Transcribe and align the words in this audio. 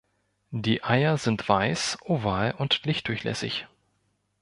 Die 0.55 0.83
Eier 0.83 1.19
sind 1.19 1.47
weiß, 1.47 1.99
oval 2.05 2.55
und 2.57 2.85
lichtdurchlässig. 2.85 3.67